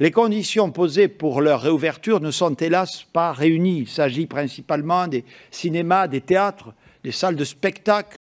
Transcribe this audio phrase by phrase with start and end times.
[0.00, 3.80] Les conditions posées pour leur réouverture ne sont hélas pas réunies.
[3.80, 8.16] Il s'agit principalement des cinémas, des théâtres, des salles de spectacle.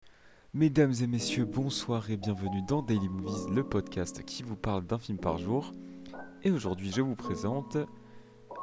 [0.54, 4.98] Mesdames et messieurs, bonsoir et bienvenue dans Daily Movies, le podcast qui vous parle d'un
[4.98, 5.72] film par jour.
[6.42, 7.76] Et aujourd'hui, je vous présente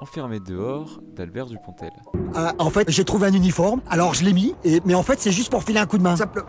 [0.01, 1.91] Enfermé dehors d'Albert Dupontel.
[2.35, 4.81] Euh, en fait, j'ai trouvé un uniforme, alors je l'ai mis, et...
[4.85, 6.15] mais en fait, c'est juste pour filer un coup de main.
[6.15, 6.43] Simple.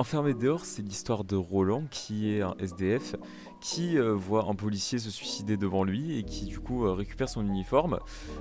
[0.00, 3.16] Enfermé dehors, c'est l'histoire de Roland qui est un SDF
[3.60, 7.28] qui euh, voit un policier se suicider devant lui et qui du coup euh, récupère
[7.28, 7.98] son uniforme.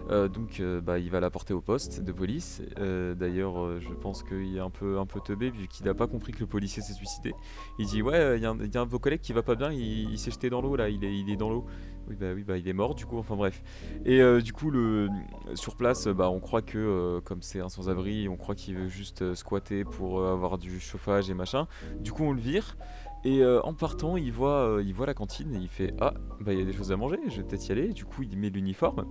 [0.10, 2.62] Euh, donc bah, il va l'apporter au poste de police.
[2.78, 6.32] D'ailleurs, je pense qu'il est un peu, un peu teubé vu qu'il n'a pas compris
[6.32, 7.34] que le policier s'est suicidé.
[7.78, 10.18] Il dit ouais, il y, a un- de vos collègues qui va pas bien, il,
[10.18, 11.66] s'est jeté dans l'eau là, il est, il est dans l'eau.
[12.08, 13.18] Oui bah oui bah il est mort du coup.
[13.18, 13.62] Enfin bref.
[14.06, 15.10] Et du coup le
[15.56, 19.36] sur place, bah on croit que comme c'est un sans-abri, on croit qu'il veut juste
[19.36, 21.68] squatter pour avoir du chauffage et machin.
[22.00, 22.78] Du coup on le vire.
[23.26, 26.14] Et euh, en partant, il voit, euh, il voit la cantine et il fait Ah,
[26.40, 27.90] bah il y a des choses à manger, je vais peut-être y aller.
[27.90, 29.06] Du coup, il met l'uniforme,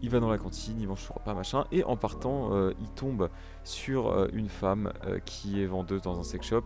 [0.00, 1.66] il va dans la cantine, il mange son repas, machin.
[1.70, 3.28] Et en partant, euh, il tombe
[3.62, 4.92] sur une femme
[5.24, 6.64] qui est vendeuse dans un sex shop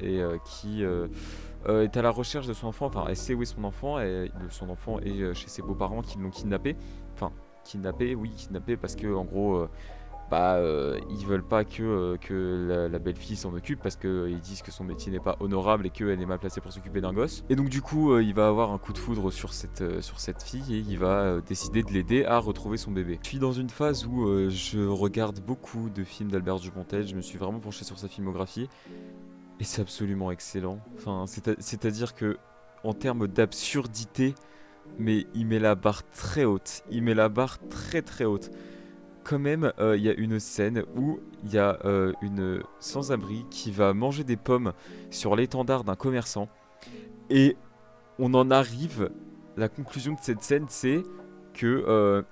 [0.00, 2.86] et qui est à la recherche de son enfant.
[2.86, 6.18] Enfin, elle sait où est son enfant et son enfant est chez ses beaux-parents qui
[6.18, 6.76] l'ont kidnappé.
[7.14, 7.32] Enfin,
[7.64, 9.66] kidnappé, oui, kidnappé parce que en gros.
[10.34, 14.70] Euh, euh, ils veulent pas que, euh, la, belle-fille s'en occupe parce qu'ils disent que
[14.70, 17.44] son métier n'est pas honorable et qu'elle est mal placée pour s'occuper d'un gosse.
[17.48, 20.00] Et donc du coup, euh, il va avoir un coup de foudre sur cette, euh,
[20.44, 23.18] fille et il va euh, décider de l'aider à retrouver son bébé.
[23.22, 27.14] Je suis dans une phase où euh, je regarde beaucoup de films d'Albert Dupontel, je
[27.14, 28.68] me suis vraiment penché sur sa filmographie
[29.60, 30.80] et c'est absolument excellent.
[31.58, 32.36] C'est-à-dire que
[32.82, 34.34] en termes d'absurdité,
[34.98, 36.82] mais il met la barre très haute.
[36.90, 38.50] Il met la barre très très haute
[39.24, 43.44] quand même, euh, il y a une scène où il y a euh, une sans-abri
[43.50, 44.72] qui va manger des pommes
[45.10, 46.48] sur l'étendard d'un commerçant.
[47.30, 47.56] Et
[48.18, 49.10] on en arrive.
[49.56, 51.02] La conclusion de cette scène, c'est
[51.54, 52.22] que euh,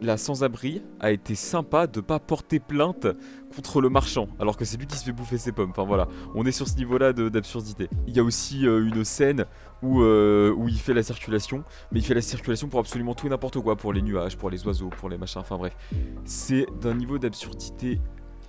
[0.00, 3.06] la sans-abri a été sympa de pas porter plainte
[3.54, 5.70] contre le marchand, alors que c'est lui qui se fait bouffer ses pommes.
[5.70, 7.88] Enfin voilà, on est sur ce niveau-là d'absurdité.
[8.06, 9.44] Il y a aussi euh, une scène
[9.82, 13.26] où, euh, où il fait la circulation, mais il fait la circulation pour absolument tout
[13.26, 15.76] et n'importe quoi, pour les nuages, pour les oiseaux, pour les machins, enfin bref.
[16.24, 18.00] C'est d'un niveau d'absurdité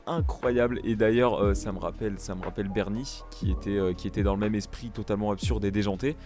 [0.07, 4.23] incroyable et d'ailleurs euh, ça me rappelle ça me rappelle Bernie qui était qui était
[4.23, 6.17] dans le même esprit totalement absurde et déjanté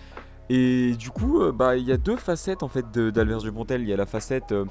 [0.50, 3.98] et du coup euh, bah il y a deux facettes en fait il y a
[3.98, 4.66] la facette euh,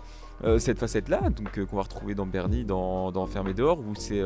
[0.44, 3.94] euh, cette facette là donc qu'on va retrouver dans Bernie dans, dans Enfermé dehors où
[3.94, 4.22] c'est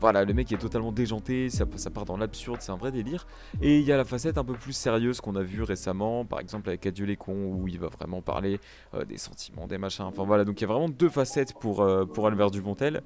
[0.00, 3.26] voilà, le mec est totalement déjanté, ça, part dans l'absurde, c'est un vrai délire.
[3.60, 6.40] Et il y a la facette un peu plus sérieuse qu'on a vue récemment, par
[6.40, 8.58] exemple avec Adieu les cons, où il va vraiment parler
[9.06, 10.06] des sentiments, des machins.
[10.06, 13.02] Enfin voilà, donc il y a vraiment deux facettes pour, pour Albert Dupontel.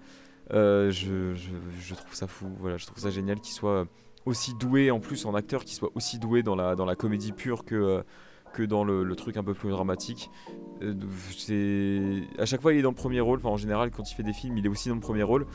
[0.52, 0.90] Je,
[1.34, 3.86] je trouve ça fou, voilà, je trouve ça génial qu'il soit
[4.26, 7.32] aussi doué, en plus en acteur, qu'il soit aussi doué dans la, dans la comédie
[7.32, 8.02] pure que, euh,
[8.52, 10.30] que dans le, le truc un peu plus dramatique.
[10.82, 10.94] Euh,
[11.36, 14.14] c'est à chaque fois il est dans le premier rôle, enfin en général quand il
[14.14, 15.46] fait des films il est aussi dans le premier rôle.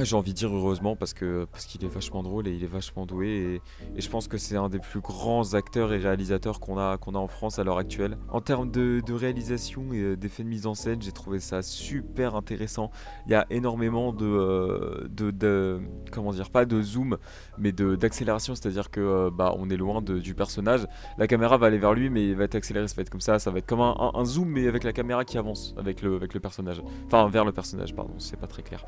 [0.00, 2.68] J'ai envie de dire heureusement parce que parce qu'il est vachement drôle et il est
[2.68, 3.60] vachement doué
[3.96, 7.14] et, je pense que c'est un des plus grands acteurs et réalisateurs qu'on a qu'on
[7.14, 8.16] a en France à l'heure actuelle.
[8.28, 12.36] En termes de, réalisation et euh, d'effets de mise en scène, j'ai trouvé ça super
[12.36, 12.90] intéressant.
[13.26, 15.80] Il y a énormément de, euh, de,
[16.12, 17.18] comment dire pas de zoom
[17.58, 20.86] mais d'accélération, c'est-à-dire que euh, bah on est loin du personnage.
[21.18, 23.20] La caméra va aller vers lui mais il va être accéléré, ça va être comme
[23.20, 25.74] ça, ça va être comme un, un- un zoom mais avec la caméra qui avance
[25.76, 26.82] avec le avec le personnage.
[27.06, 28.84] Enfin vers le personnage pardon, c'est pas très clair.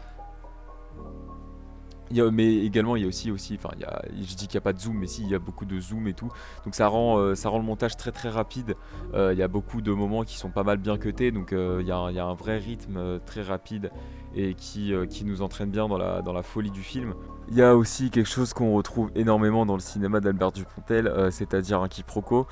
[2.33, 4.59] Mais également il y a aussi aussi enfin il y a, je dis qu'il n'y
[4.59, 6.29] a pas de zoom mais si il y a beaucoup de zoom et tout.
[6.65, 8.75] Donc ça rend euh, ça rend le montage très très rapide.
[9.15, 11.31] Euh, il y a beaucoup de moments qui sont pas mal bien cutés.
[11.31, 13.91] Donc euh, il y, a un- il y a un vrai rythme très rapide
[14.35, 17.15] et qui, qui nous entraîne bien dans la, dans la folie du film.
[17.49, 21.81] Il y a aussi quelque chose qu'on retrouve énormément dans le cinéma d'Albert Dupontel c'est-à-dire
[21.81, 22.47] un quiproquo.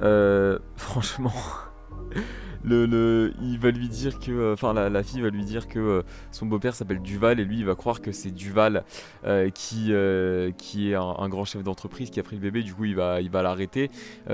[0.76, 1.32] Franchement
[2.64, 6.02] il va lui dire que, euh, la, fille va lui dire que euh,
[6.32, 8.84] son beau-père s'appelle Duval et lui il va croire que c'est Duval
[9.24, 12.94] euh, qui, est un, grand chef d'entreprise qui a pris le bébé, du coup il
[12.96, 13.90] va, il va l'arrêter,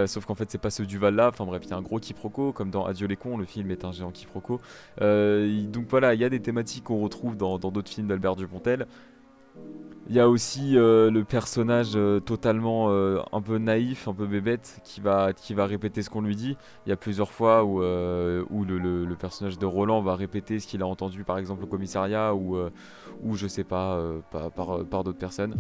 [0.07, 1.99] sauf qu'en fait c'est pas ce Duval là, enfin bref il y a un gros
[1.99, 4.61] quiproquo, comme dans Adieu les cons, le film est un géant quiproquo.
[5.01, 8.87] Donc voilà, il y a des thématiques qu'on retrouve dans d'autres films d'Albert Dupontel.
[10.07, 14.27] Il y a aussi euh, le personnage euh, totalement euh, un peu naïf, un peu
[14.27, 16.59] bébête, qui va, qui va répéter ce qu'on lui dit.
[16.85, 20.83] Il y a plusieurs fois où, où le, personnage de Roland va répéter ce qu'il
[20.83, 22.59] a entendu par exemple au commissariat ou,
[23.23, 23.99] ou je sais pas,
[24.31, 25.55] par, par d'autres personnes.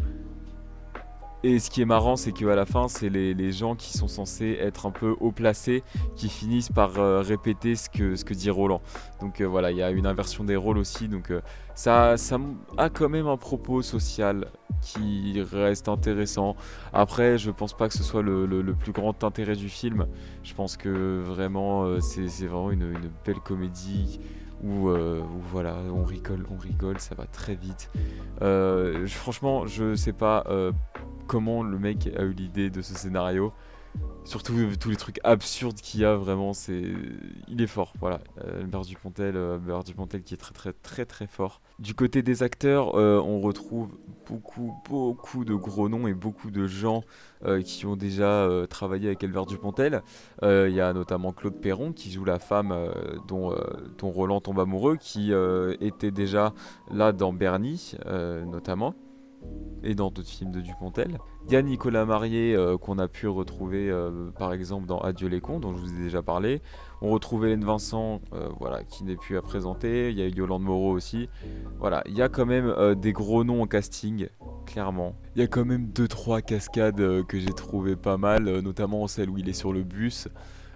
[1.46, 4.08] Et ce qui est marrant, c'est qu'à la fin, c'est les, les gens qui sont
[4.08, 5.82] censés être un peu haut placés
[6.17, 8.81] qui finissent par euh, répéter ce que, ce que dit Roland.
[9.20, 11.06] Donc euh, voilà, il y a une inversion des rôles aussi.
[11.06, 11.43] Donc euh,
[11.75, 12.38] ça, ça
[12.79, 14.46] a quand même un propos social
[14.81, 16.56] qui reste intéressant.
[16.94, 20.06] Après, je pense pas que ce soit le, le- plus grand intérêt du film.
[20.44, 24.19] Je pense que vraiment, c'est vraiment une, une belle comédie
[24.62, 27.91] où, où voilà, on rigole, on rigole, ça va très vite.
[28.41, 30.44] Euh, je- franchement, je sais pas
[31.26, 33.53] comment le mec a eu l'idée de ce scénario.
[34.25, 36.82] Surtout euh, tous les trucs absurdes qu'il y a, vraiment, c'est,
[37.47, 37.93] il est fort.
[38.00, 41.61] Voilà, Euh, Albert Dupontel, euh, Albert Dupontel qui est très très très très fort.
[41.79, 43.91] Du côté des acteurs, on retrouve
[44.26, 47.03] beaucoup beaucoup de gros noms et beaucoup de gens
[47.65, 50.03] qui ont déjà travaillé avec Albert Dupontel.
[50.43, 52.73] Il y a notamment Claude Perron qui joue la femme
[53.27, 53.53] dont,
[53.99, 55.32] dont Roland tombe amoureux, qui
[55.81, 56.55] était déjà
[56.93, 57.97] là dans Bernie
[58.47, 58.94] notamment
[59.84, 61.19] et dans d'autres films de Dupontel.
[61.46, 65.28] Il y a Nicolas Marié euh, qu'on a pu retrouver euh, par exemple dans Adieu
[65.28, 66.62] les cons dont je vous ai déjà parlé.
[67.02, 70.10] On retrouve Hélène Vincent euh, voilà, qui n'est plus à présenter.
[70.10, 71.28] Il y a Yolande Moreau aussi.
[71.78, 74.28] Voilà, il y a quand même des gros noms au casting,
[74.64, 75.14] clairement.
[75.36, 79.36] Il y a quand même 2-3 cascades que j'ai trouvé pas mal, notamment celle où
[79.36, 80.28] il est sur le bus.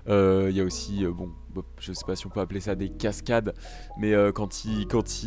[0.08, 1.31] Euh, Il y a aussi, euh, bon,
[1.78, 3.55] je sais pas si on peut appeler ça des cascades,
[3.99, 5.22] mais euh, quand il, quand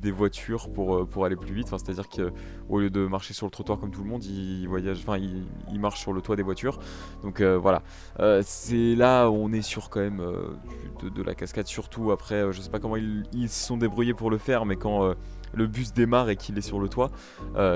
[0.00, 3.78] des voitures pour, pour aller plus vite, c'est-à-dire qu'au lieu de marcher sur le trottoir
[3.78, 6.78] comme tout le monde, il voyage, enfin, il, il sur le toit des voitures.
[7.22, 7.82] Donc voilà,
[8.42, 10.22] c'est là où on est sur quand même
[11.02, 14.30] de, la cascade, surtout après, je sais pas comment ils, ils se sont débrouillés pour
[14.30, 15.14] le faire, mais quand
[15.54, 17.10] le bus démarre et qu'il est sur le toit,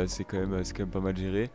[0.06, 1.50] c'est quand, quand même pas mal géré.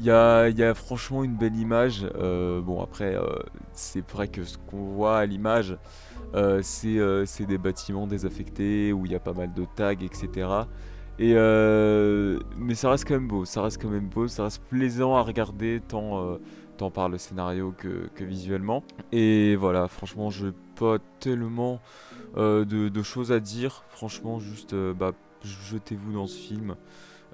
[0.00, 2.06] Il y a, franchement une belle image.
[2.16, 3.26] euh, bon, après, euh,
[3.72, 5.78] c'est vrai que ce qu'on voit à l'image,
[6.34, 10.66] euh, c'est des bâtiments désaffectés où il y a pas mal de tags, etc.
[11.18, 11.34] Et
[12.56, 15.22] mais ça reste quand même beau, ça reste quand même beau, ça reste plaisant à
[15.22, 16.40] regarder tant,
[16.92, 18.82] par le scénario que, visuellement.
[19.12, 21.80] Et voilà, franchement, je pas tellement
[22.36, 23.84] de, de choses à dire.
[23.90, 25.12] Franchement, juste bah,
[25.42, 26.74] jetez-vous dans ce film.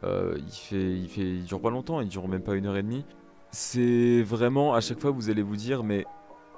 [0.04, 2.76] Euh, il, fait, il, fait, il dure pas longtemps, il dure même pas une heure
[2.76, 3.04] et demie.
[3.50, 6.04] C'est vraiment, à chaque fois, vous allez vous dire, mais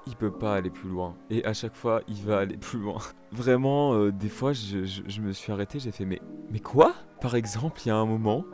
[0.06, 1.14] il peut pas aller plus loin.
[1.30, 2.98] Et à chaque fois, il va aller plus loin.
[3.32, 6.94] Vraiment, euh, des fois, je, je- je me suis arrêté, j'ai fait, mais, mais quoi?
[7.20, 8.44] Par exemple, il y a un moment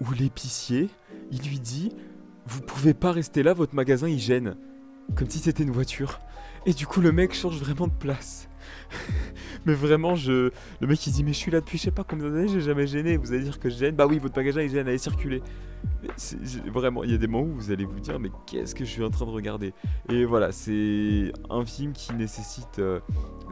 [0.00, 0.88] où l'épicier,
[1.30, 1.90] il lui dit,
[2.46, 4.56] vous pouvez pas rester là, votre magasin il gêne.
[5.16, 6.20] Comme si c'était une voiture.
[6.66, 8.48] Et du coup, le mec change vraiment de place.
[9.66, 10.50] mais vraiment, je,
[10.80, 12.60] le mec il dit mais je suis là depuis je sais pas combien d'années, j'ai
[12.60, 13.94] jamais gêné, vous allez dire que je gêne.
[13.94, 15.42] Bah oui, votre magasin il gêne, allez circuler.
[16.02, 16.10] Mais
[16.70, 18.90] vraiment, il y a des moments où vous allez vous dire mais qu'est-ce que je
[18.90, 19.72] suis en train de regarder?
[20.08, 23.00] Et voilà, c'est un film qui nécessite euh,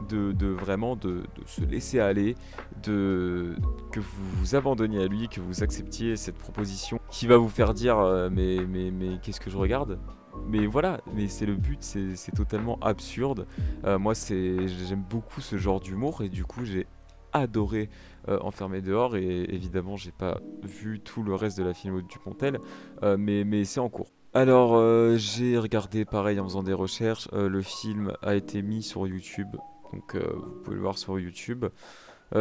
[0.09, 2.35] de, vraiment de, de se laisser aller,
[2.83, 3.55] de
[3.91, 7.73] que vous vous abandonniez à lui, que vous acceptiez cette proposition qui va vous faire
[7.73, 9.99] dire euh, mais mais mais qu'est-ce que je regarde?
[10.47, 13.47] Mais voilà, mais c'est le but, c'est totalement absurde.
[13.85, 16.87] Euh, moi, j'aime beaucoup ce genre d'humour et du coup, j'ai
[17.33, 17.89] adoré
[18.29, 22.19] euh, Enfermé dehors et évidemment, j'ai pas vu tout le reste de la film du
[22.19, 22.59] Pontel,
[23.03, 24.11] euh, mais, mais c'est en cours.
[24.33, 27.27] Alors, euh, j'ai regardé pareil en faisant des recherches.
[27.33, 29.55] le film a été mis sur YouTube,
[29.91, 31.65] donc vous pouvez le voir sur YouTube.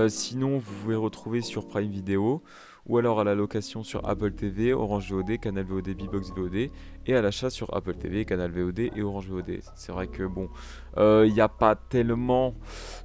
[0.06, 2.42] Sinon, vous pouvez retrouver sur Prime Video
[2.86, 6.70] ou alors à la location sur Apple TV, Orange VOD, Canal VOD, Bbox VOD
[7.06, 9.60] et à l'achat sur Apple TV, Canal VOD et Orange VOD.
[9.74, 10.48] C'est vrai que bon,
[10.96, 12.54] il n'y a pas tellement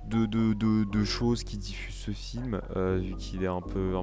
[0.08, 3.94] de, choses qui diffusent ce film, euh, vu qu'il est un peu,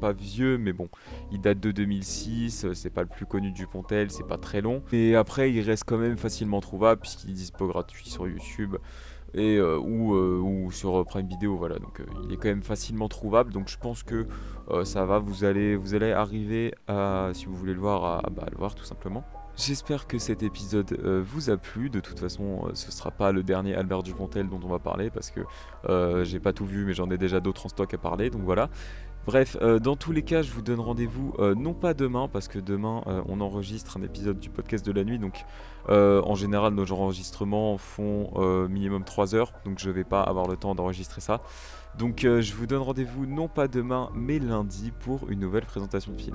[0.00, 0.88] pas vieux, mais bon,
[1.32, 4.60] il date de 2006, euh, c'est pas le plus connu du Pontel, c'est pas très
[4.60, 4.82] long.
[4.92, 8.76] Et après, il reste quand même facilement trouvable puisqu'il est dispo gratuit sur YouTube
[9.34, 11.78] et euh, ou, euh, ou sur euh, Prime Video voilà.
[11.78, 13.52] Donc il est quand même facilement trouvable.
[13.52, 14.26] Donc je pense que
[14.84, 15.18] ça va.
[15.18, 18.56] Vous allez vous allez arriver à si vous voulez le voir à, bah, à le
[18.56, 19.24] voir tout simplement
[19.56, 21.88] J'espère que cet épisode euh, vous a plu.
[21.88, 25.10] De toute façon, euh, ce sera pas le dernier Albert Dupontel dont on va parler
[25.10, 25.40] parce que
[25.88, 28.30] euh, j'ai pas tout vu, mais j'en ai déjà d'autres en stock à parler.
[28.30, 28.68] Donc voilà.
[29.26, 33.02] Bref, dans tous les cas, je vous donne rendez-vous non pas demain parce que demain
[33.26, 35.18] on enregistre un épisode du podcast de la nuit.
[35.18, 35.46] Donc
[35.88, 40.74] en général, nos enregistrements font minimum 3 heures, donc je vais pas avoir le temps
[40.74, 41.40] d'enregistrer ça.
[41.96, 46.20] Donc je vous donne rendez-vous non pas demain, mais lundi pour une nouvelle présentation de
[46.20, 46.32] film.